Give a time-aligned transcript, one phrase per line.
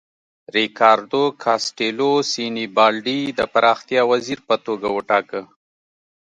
[0.57, 5.41] ریکاردو کاسټیلو سینیبالډي د پراختیا وزیر په توګه وټاکه.